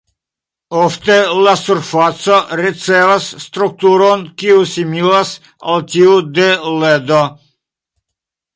[0.83, 1.17] Ofte
[1.47, 5.35] la surfaco ricevas strukturon kiu similas
[5.75, 6.49] al tiu de
[6.87, 7.21] ledo.